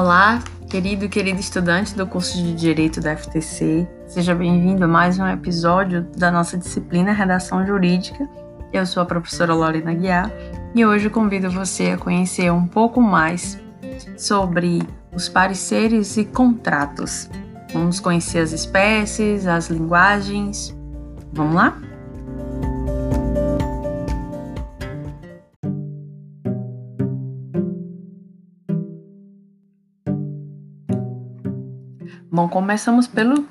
Olá, 0.00 0.42
querido 0.66 1.04
e 1.04 1.08
querida 1.10 1.38
estudante 1.38 1.94
do 1.94 2.06
curso 2.06 2.38
de 2.38 2.54
Direito 2.54 3.02
da 3.02 3.14
FTC. 3.14 3.86
Seja 4.06 4.34
bem-vindo 4.34 4.82
a 4.82 4.88
mais 4.88 5.18
um 5.18 5.26
episódio 5.26 6.08
da 6.16 6.30
nossa 6.30 6.56
disciplina 6.56 7.12
Redação 7.12 7.66
Jurídica. 7.66 8.26
Eu 8.72 8.86
sou 8.86 9.02
a 9.02 9.06
professora 9.06 9.52
Lorena 9.52 9.92
Guiar 9.92 10.32
e 10.74 10.86
hoje 10.86 11.10
convido 11.10 11.50
você 11.50 11.90
a 11.90 11.98
conhecer 11.98 12.50
um 12.50 12.66
pouco 12.66 12.98
mais 12.98 13.62
sobre 14.16 14.80
os 15.12 15.28
pareceres 15.28 16.16
e 16.16 16.24
contratos. 16.24 17.28
Vamos 17.74 18.00
conhecer 18.00 18.38
as 18.38 18.52
espécies, 18.52 19.46
as 19.46 19.68
linguagens. 19.68 20.74
Vamos 21.30 21.54
lá? 21.56 21.76
Bom, 32.30 32.48
começamos 32.48 33.06
pelo 33.06 33.46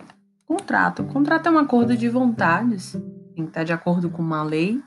contrato. 0.46 1.04
O 1.04 1.06
contrato 1.06 1.48
é 1.48 1.52
um 1.52 1.58
acordo 1.58 1.96
de 1.96 2.10
vontades, 2.10 2.94
tem 3.36 3.44
que 3.44 3.50
estar 3.52 3.64
de 3.64 3.74
acordo 3.74 4.10
com 4.10 4.22
uma 4.22 4.44
lei, 4.44 4.82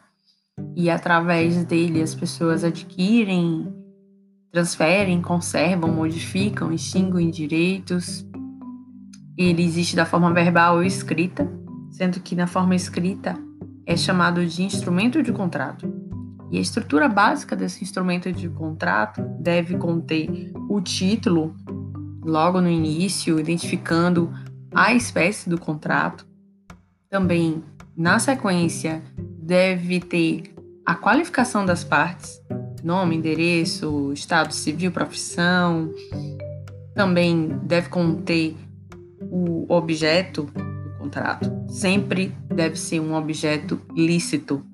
e 0.77 0.91
através 0.91 1.65
dele 1.65 2.03
as 2.03 2.15
pessoas 2.15 2.65
adquirem, 2.65 3.73
transferem, 4.51 5.23
conservam, 5.23 5.91
modificam, 5.93 6.73
extinguem 6.73 7.30
direitos. 7.30 8.27
Ele 9.37 9.63
existe 9.65 9.97
da 9.97 10.05
forma 10.05 10.33
verbal 10.33 10.77
ou 10.77 10.83
escrita, 10.83 11.51
sendo 11.91 12.21
que 12.21 12.37
na 12.37 12.47
forma 12.47 12.75
escrita 12.75 13.39
é 13.87 13.97
chamado 13.97 14.45
de 14.45 14.63
instrumento 14.63 15.23
de 15.23 15.33
contrato. 15.33 15.91
E 16.51 16.59
a 16.59 16.61
estrutura 16.61 17.09
básica 17.09 17.57
desse 17.57 17.83
instrumento 17.83 18.30
de 18.30 18.49
contrato 18.49 19.23
deve 19.41 19.79
conter 19.79 20.52
o 20.68 20.83
título 20.83 21.57
logo 22.24 22.60
no 22.60 22.68
início, 22.68 23.38
identificando 23.38 24.32
a 24.74 24.95
espécie 24.95 25.51
do 25.51 25.59
contrato. 25.59 26.26
Também, 27.10 27.62
na 27.96 28.18
sequência, 28.18 29.02
deve 29.18 30.01
ter 30.01 30.54
a 30.87 30.95
qualificação 30.95 31.65
das 31.65 31.84
partes, 31.84 32.40
nome, 32.82 33.16
endereço, 33.16 34.12
estado 34.12 34.52
civil, 34.52 34.90
profissão. 34.90 35.93
Também 36.95 37.59
deve 37.62 37.88
conter 37.88 38.56
o 39.20 39.66
objeto 39.73 40.45
do 40.45 40.98
contrato. 40.98 41.50
Sempre 41.68 42.34
deve 42.48 42.76
ser 42.76 43.00
um 43.00 43.15
objeto 43.15 43.80
lícito. 43.95 44.65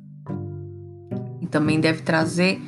E 1.41 1.47
também 1.47 1.81
deve 1.81 2.03
trazer 2.03 2.61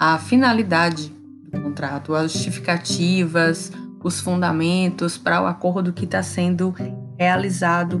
a 0.00 0.18
finalidade 0.18 1.12
do 1.50 1.60
contrato, 1.60 2.14
as 2.14 2.32
justificativas, 2.32 3.72
os 4.02 4.20
fundamentos 4.20 5.18
para 5.18 5.42
o 5.42 5.46
acordo 5.46 5.92
que 5.92 6.04
está 6.04 6.22
sendo 6.22 6.74
realizado. 7.18 7.98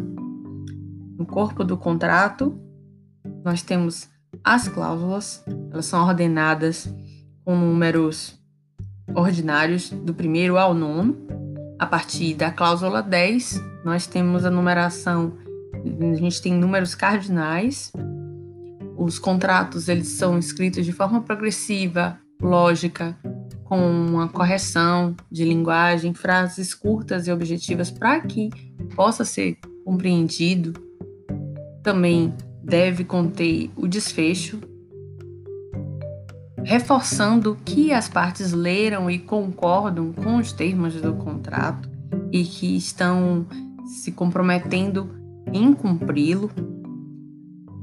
No 1.18 1.26
corpo 1.26 1.64
do 1.64 1.76
contrato, 1.76 2.58
nós 3.44 3.62
temos 3.62 4.08
as 4.44 4.68
cláusulas, 4.68 5.44
elas 5.72 5.86
são 5.86 6.06
ordenadas 6.06 6.92
com 7.44 7.56
números 7.56 8.38
ordinários 9.14 9.90
do 9.90 10.14
primeiro 10.14 10.56
ao 10.56 10.74
nono. 10.74 11.16
A 11.78 11.86
partir 11.86 12.34
da 12.34 12.50
cláusula 12.50 13.02
10, 13.02 13.62
nós 13.84 14.06
temos 14.06 14.44
a 14.44 14.50
numeração, 14.50 15.32
a 15.74 16.14
gente 16.14 16.42
tem 16.42 16.54
números 16.54 16.94
cardinais. 16.94 17.92
Os 18.96 19.18
contratos 19.18 19.88
eles 19.88 20.08
são 20.08 20.38
escritos 20.38 20.84
de 20.84 20.92
forma 20.92 21.20
progressiva, 21.22 22.18
lógica, 22.40 23.16
com 23.68 23.78
uma 23.78 24.28
correção 24.28 25.14
de 25.30 25.44
linguagem, 25.44 26.14
frases 26.14 26.72
curtas 26.72 27.26
e 27.26 27.32
objetivas 27.32 27.90
para 27.90 28.18
que 28.22 28.48
possa 28.96 29.26
ser 29.26 29.58
compreendido. 29.84 30.72
Também 31.82 32.32
deve 32.64 33.04
conter 33.04 33.70
o 33.76 33.86
desfecho, 33.86 34.58
reforçando 36.64 37.58
que 37.62 37.92
as 37.92 38.08
partes 38.08 38.52
leram 38.52 39.10
e 39.10 39.18
concordam 39.18 40.12
com 40.14 40.38
os 40.38 40.50
termos 40.50 40.94
do 40.94 41.12
contrato 41.14 41.90
e 42.32 42.44
que 42.44 42.74
estão 42.74 43.46
se 43.84 44.12
comprometendo 44.12 45.10
em 45.52 45.74
cumpri-lo. 45.74 46.50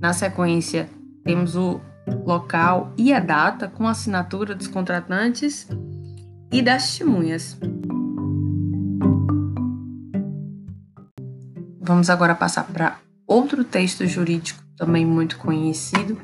Na 0.01 0.13
sequência, 0.13 0.89
temos 1.23 1.55
o 1.55 1.79
local 2.25 2.93
e 2.97 3.13
a 3.13 3.19
data 3.19 3.67
com 3.67 3.87
a 3.87 3.91
assinatura 3.91 4.55
dos 4.55 4.67
contratantes 4.67 5.67
e 6.51 6.61
das 6.61 6.83
testemunhas. 6.83 7.57
Vamos 11.81 12.09
agora 12.09 12.33
passar 12.33 12.63
para 12.65 12.97
outro 13.27 13.63
texto 13.63 14.05
jurídico 14.07 14.63
também 14.75 15.05
muito 15.05 15.37
conhecido, 15.37 16.19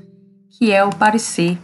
que 0.49 0.71
é 0.71 0.83
o 0.83 0.89
parecer. 0.89 1.57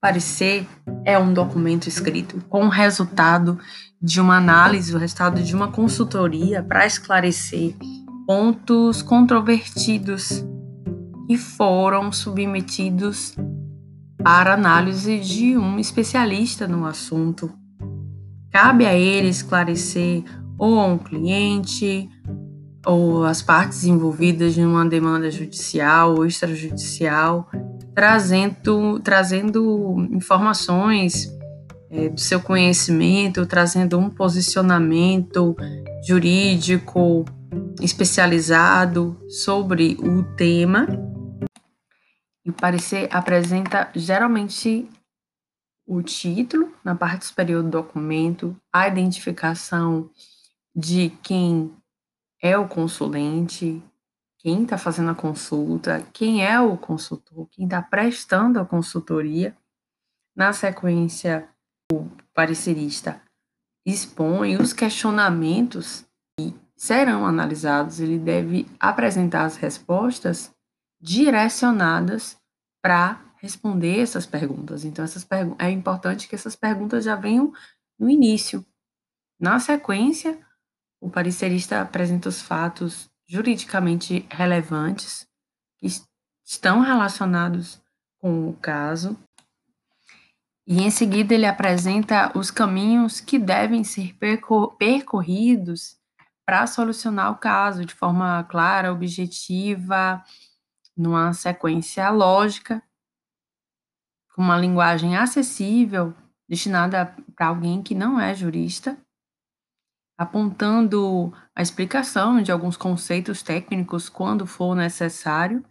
Parecer 0.00 0.66
é 1.04 1.18
um 1.18 1.32
documento 1.32 1.88
escrito 1.88 2.40
com 2.48 2.66
o 2.66 2.68
resultado 2.68 3.58
de 4.00 4.20
uma 4.20 4.36
análise, 4.36 4.94
o 4.94 4.98
resultado 4.98 5.42
de 5.42 5.54
uma 5.54 5.72
consultoria 5.72 6.62
para 6.62 6.86
esclarecer 6.86 7.74
pontos 8.26 9.02
controvertidos 9.02 10.44
e 11.28 11.36
foram 11.36 12.10
submetidos 12.10 13.36
para 14.22 14.54
análise 14.54 15.18
de 15.18 15.56
um 15.56 15.78
especialista 15.78 16.66
no 16.66 16.86
assunto. 16.86 17.52
Cabe 18.50 18.86
a 18.86 18.94
ele 18.94 19.28
esclarecer 19.28 20.24
ou 20.58 20.80
a 20.80 20.86
um 20.86 20.98
cliente 20.98 22.08
ou 22.84 23.24
as 23.24 23.42
partes 23.42 23.84
envolvidas 23.84 24.56
em 24.56 24.64
uma 24.64 24.84
demanda 24.86 25.30
judicial 25.30 26.16
ou 26.16 26.26
extrajudicial, 26.26 27.48
trazendo, 27.94 28.98
trazendo 29.00 30.08
informações 30.10 31.32
é, 31.90 32.08
do 32.08 32.20
seu 32.20 32.40
conhecimento, 32.40 33.46
trazendo 33.46 33.98
um 33.98 34.08
posicionamento 34.08 35.54
jurídico 36.06 37.24
especializado 37.80 39.16
sobre 39.28 39.96
o 40.00 40.22
tema 40.36 40.86
o 42.48 42.52
parecer 42.52 43.08
apresenta 43.12 43.90
geralmente 43.94 44.88
o 45.86 46.02
título 46.02 46.74
na 46.82 46.94
parte 46.94 47.26
superior 47.26 47.62
do 47.62 47.68
documento, 47.68 48.56
a 48.72 48.88
identificação 48.88 50.10
de 50.74 51.10
quem 51.22 51.74
é 52.42 52.56
o 52.56 52.66
consulente, 52.66 53.82
quem 54.38 54.62
está 54.62 54.78
fazendo 54.78 55.10
a 55.10 55.14
consulta, 55.14 56.06
quem 56.12 56.44
é 56.44 56.58
o 56.58 56.76
consultor, 56.78 57.46
quem 57.50 57.64
está 57.66 57.82
prestando 57.82 58.58
a 58.60 58.64
consultoria. 58.64 59.54
Na 60.34 60.52
sequência, 60.52 61.48
o 61.92 62.06
parecerista 62.32 63.20
expõe 63.84 64.56
os 64.56 64.72
questionamentos 64.72 66.06
que 66.38 66.54
serão 66.76 67.26
analisados, 67.26 68.00
ele 68.00 68.18
deve 68.18 68.66
apresentar 68.78 69.44
as 69.44 69.56
respostas 69.56 70.54
direcionadas 71.00 72.37
para 72.82 73.20
responder 73.40 74.00
essas 74.00 74.26
perguntas. 74.26 74.84
Então, 74.84 75.04
essas 75.04 75.24
pergu 75.24 75.56
é 75.58 75.70
importante 75.70 76.28
que 76.28 76.34
essas 76.34 76.56
perguntas 76.56 77.04
já 77.04 77.14
venham 77.14 77.52
no 77.98 78.08
início. 78.08 78.64
Na 79.38 79.58
sequência, 79.58 80.38
o 81.00 81.08
parecerista 81.08 81.80
apresenta 81.80 82.28
os 82.28 82.42
fatos 82.42 83.08
juridicamente 83.26 84.26
relevantes 84.30 85.26
que 85.78 85.86
estão 86.44 86.80
relacionados 86.80 87.80
com 88.18 88.48
o 88.48 88.54
caso. 88.54 89.16
E 90.66 90.82
em 90.82 90.90
seguida 90.90 91.34
ele 91.34 91.46
apresenta 91.46 92.36
os 92.36 92.50
caminhos 92.50 93.20
que 93.20 93.38
devem 93.38 93.84
ser 93.84 94.14
percor 94.14 94.76
percorridos 94.76 95.96
para 96.44 96.66
solucionar 96.66 97.30
o 97.30 97.36
caso 97.36 97.84
de 97.84 97.94
forma 97.94 98.42
clara, 98.44 98.92
objetiva, 98.92 100.22
numa 100.98 101.32
sequência 101.32 102.10
lógica, 102.10 102.82
com 104.34 104.42
uma 104.42 104.58
linguagem 104.58 105.16
acessível, 105.16 106.12
destinada 106.48 107.14
para 107.36 107.46
alguém 107.46 107.82
que 107.82 107.94
não 107.94 108.20
é 108.20 108.34
jurista, 108.34 108.98
apontando 110.18 111.32
a 111.54 111.62
explicação 111.62 112.42
de 112.42 112.50
alguns 112.50 112.76
conceitos 112.76 113.42
técnicos 113.42 114.08
quando 114.08 114.44
for 114.44 114.74
necessário, 114.74 115.64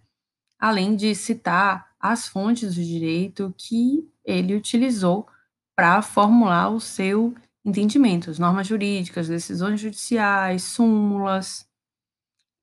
além 0.57 0.95
de 0.95 1.13
citar 1.13 1.91
as 1.99 2.27
fontes 2.27 2.75
do 2.75 2.83
direito 2.83 3.53
que 3.57 4.09
ele 4.23 4.55
utilizou 4.55 5.27
para 5.75 6.01
formular 6.01 6.69
o 6.69 6.79
seu 6.79 7.35
entendimento, 7.65 8.29
as 8.29 8.39
normas 8.39 8.67
jurídicas, 8.67 9.27
decisões 9.27 9.81
judiciais, 9.81 10.63
súmulas 10.63 11.67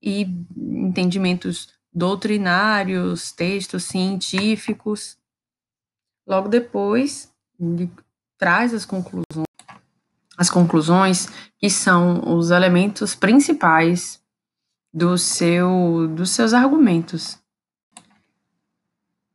e 0.00 0.22
entendimentos 0.56 1.73
doutrinários, 1.94 3.30
textos 3.32 3.84
científicos. 3.84 5.16
Logo 6.26 6.48
depois, 6.48 7.32
ele 7.60 7.90
traz 8.36 8.74
as 8.74 8.84
conclusões 8.84 9.44
as 10.36 10.50
conclusões, 10.50 11.28
que 11.58 11.70
são 11.70 12.36
os 12.36 12.50
elementos 12.50 13.14
principais 13.14 14.20
do 14.92 15.16
seu, 15.16 16.08
dos 16.08 16.30
seus 16.30 16.52
argumentos. 16.52 17.38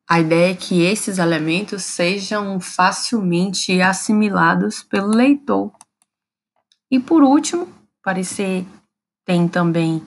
A 0.08 0.20
ideia 0.20 0.52
é 0.52 0.56
que 0.56 0.82
esses 0.82 1.18
elementos 1.18 1.84
sejam 1.84 2.60
facilmente 2.60 3.80
assimilados 3.82 4.82
pelo 4.82 5.10
leitor. 5.10 5.72
E 6.90 7.00
por 7.00 7.22
último, 7.22 7.72
parecer 8.04 8.66
tem 9.24 9.48
também 9.48 10.04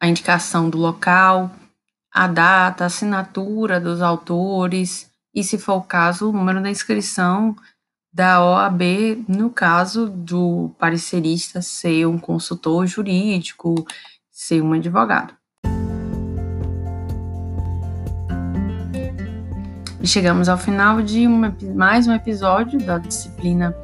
a 0.00 0.08
indicação 0.08 0.68
do 0.68 0.76
local, 0.76 1.50
a 2.12 2.26
data, 2.26 2.84
a 2.84 2.86
assinatura 2.88 3.80
dos 3.80 4.02
autores 4.02 5.10
e, 5.34 5.42
se 5.42 5.56
for 5.56 5.76
o 5.76 5.82
caso, 5.82 6.28
o 6.28 6.32
número 6.32 6.62
da 6.62 6.68
inscrição 6.70 7.56
da 8.12 8.44
OAB, 8.44 9.24
no 9.26 9.48
caso 9.48 10.10
do 10.10 10.70
parecerista 10.78 11.62
ser 11.62 12.06
um 12.06 12.18
consultor 12.18 12.86
jurídico, 12.86 13.86
ser 14.30 14.60
um 14.60 14.74
advogado. 14.74 15.34
E 20.02 20.06
chegamos 20.06 20.48
ao 20.48 20.58
final 20.58 21.00
de 21.00 21.26
uma, 21.26 21.56
mais 21.74 22.06
um 22.06 22.12
episódio 22.12 22.78
da 22.84 22.98
disciplina 22.98 23.74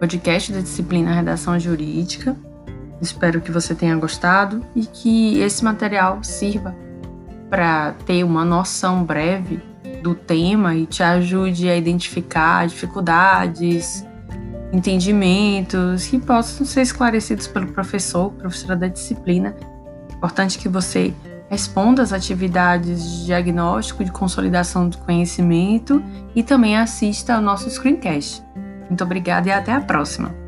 podcast 0.00 0.52
da 0.52 0.60
disciplina 0.60 1.14
Redação 1.14 1.58
Jurídica. 1.58 2.36
Espero 3.00 3.40
que 3.40 3.52
você 3.52 3.74
tenha 3.74 3.96
gostado 3.96 4.66
e 4.74 4.84
que 4.84 5.38
esse 5.38 5.62
material 5.62 6.22
sirva 6.24 6.74
para 7.54 7.92
ter 8.04 8.24
uma 8.24 8.44
noção 8.44 9.04
breve 9.04 9.62
do 10.02 10.12
tema 10.12 10.74
e 10.74 10.86
te 10.86 11.04
ajude 11.04 11.68
a 11.68 11.76
identificar 11.76 12.66
dificuldades, 12.66 14.04
entendimentos 14.72 16.08
que 16.08 16.18
possam 16.18 16.66
ser 16.66 16.82
esclarecidos 16.82 17.46
pelo 17.46 17.68
professor, 17.68 18.32
professora 18.32 18.74
da 18.74 18.88
disciplina. 18.88 19.54
É 20.10 20.14
importante 20.14 20.58
que 20.58 20.68
você 20.68 21.14
responda 21.48 22.02
às 22.02 22.12
atividades 22.12 23.20
de 23.20 23.26
diagnóstico, 23.26 24.04
de 24.04 24.10
consolidação 24.10 24.88
do 24.88 24.98
conhecimento 24.98 26.02
e 26.34 26.42
também 26.42 26.76
assista 26.76 27.36
ao 27.36 27.40
nosso 27.40 27.70
screencast. 27.70 28.42
Muito 28.88 29.04
obrigada 29.04 29.48
e 29.48 29.52
até 29.52 29.70
a 29.70 29.80
próxima! 29.80 30.43